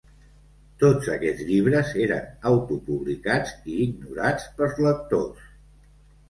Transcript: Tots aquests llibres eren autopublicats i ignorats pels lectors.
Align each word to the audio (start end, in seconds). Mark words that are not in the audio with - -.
Tots 0.83 1.09
aquests 1.15 1.43
llibres 1.49 1.91
eren 2.05 2.31
autopublicats 2.53 3.53
i 3.75 3.77
ignorats 3.85 4.49
pels 4.57 4.83
lectors. 4.87 5.47